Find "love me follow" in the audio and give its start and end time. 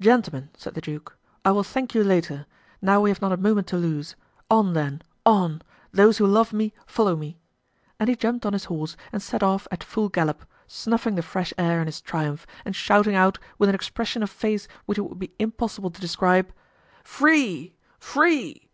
6.26-7.14